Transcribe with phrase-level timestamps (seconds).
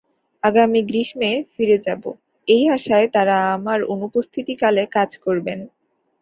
[0.43, 2.03] আগামী গ্রীষ্মে ফিরে যাব,
[2.47, 5.59] এই আশায় তাঁরা আমার অনুপস্থিতিকালে কাজ করবেন।